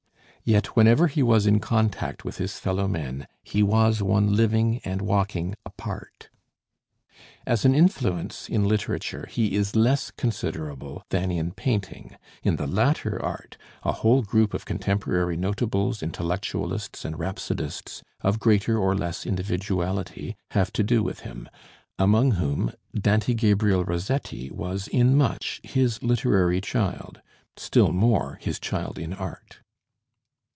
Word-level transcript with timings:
Yet 0.43 0.75
whenever 0.75 1.05
he 1.05 1.21
was 1.21 1.45
in 1.45 1.59
contact 1.59 2.25
with 2.25 2.37
his 2.39 2.57
fellow 2.57 2.87
men, 2.87 3.27
he 3.43 3.61
was 3.61 4.01
one 4.01 4.35
living 4.35 4.81
and 4.83 4.99
walking 4.99 5.53
apart. 5.67 6.29
As 7.45 7.63
an 7.63 7.75
influence 7.75 8.49
in 8.49 8.67
literature 8.67 9.27
he 9.29 9.55
is 9.55 9.75
less 9.75 10.09
considerable 10.09 11.03
than 11.09 11.29
in 11.29 11.51
painting. 11.51 12.17
In 12.41 12.55
the 12.55 12.65
latter 12.65 13.23
art, 13.23 13.55
a 13.83 13.91
whole 13.91 14.23
group 14.23 14.55
of 14.55 14.65
contemporary 14.65 15.37
notables, 15.37 16.01
intellectualists, 16.01 17.05
and 17.05 17.19
rhapsodists 17.19 18.01
of 18.21 18.39
greater 18.39 18.79
or 18.79 18.95
less 18.95 19.27
individuality 19.27 20.35
have 20.49 20.73
to 20.73 20.81
do 20.81 21.03
with 21.03 21.19
him, 21.19 21.47
among 21.99 22.31
whom 22.31 22.73
Dante 22.95 23.35
Gabriel 23.35 23.83
Rossetti 23.85 24.49
was 24.49 24.87
in 24.87 25.15
much 25.15 25.61
his 25.63 26.01
literary 26.01 26.61
child, 26.61 27.21
still 27.57 27.91
more 27.93 28.39
his 28.41 28.59
child 28.59 28.97
in 28.97 29.13
art. 29.13 29.59